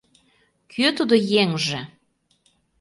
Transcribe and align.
Кӧ 0.71 0.85
тудо 0.97 1.15
еҥже? 1.41 1.81